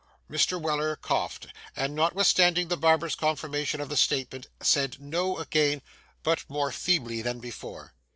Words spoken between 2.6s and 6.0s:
the barber's confirmation of the statement, said 'No' again,